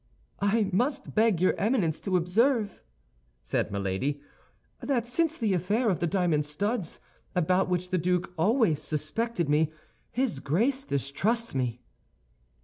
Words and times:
"I 0.41 0.67
must 0.73 1.13
beg 1.13 1.39
your 1.39 1.53
Eminence 1.59 1.99
to 1.99 2.17
observe," 2.17 2.81
said 3.43 3.71
Milady, 3.71 4.19
"that 4.81 5.05
since 5.05 5.37
the 5.37 5.53
affair 5.53 5.91
of 5.91 5.99
the 5.99 6.07
diamond 6.07 6.47
studs, 6.47 6.99
about 7.35 7.69
which 7.69 7.89
the 7.89 7.99
duke 7.99 8.33
always 8.35 8.81
suspected 8.81 9.47
me, 9.47 9.71
his 10.09 10.39
Grace 10.39 10.83
distrusts 10.83 11.53
me." 11.53 11.81